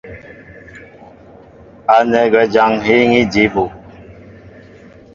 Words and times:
Ánɛ́ 1.95 2.23
gwɛ́ 2.31 2.43
jǎn 2.53 2.71
ŋ́ 2.77 2.81
hííŋí 2.85 3.21
jǐ 3.33 3.43
bú. 3.53 3.63